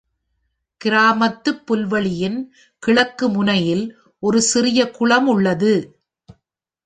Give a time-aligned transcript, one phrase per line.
[0.81, 2.39] கிராமத்துப் புல்வெளியின்
[2.83, 3.83] கிழக்கு முனையில்
[4.23, 5.73] ஒரு சிறிய குளம் உள்ளது.